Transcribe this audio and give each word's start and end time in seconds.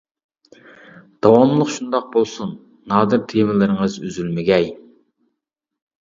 داۋاملىق 1.25 1.67
شۇنداق 1.73 2.07
بولسۇن 2.15 2.53
نادىر 2.93 3.21
تېمىلىرىڭىز 3.33 3.99
ئۈزۈلمىگەي! 4.07 4.65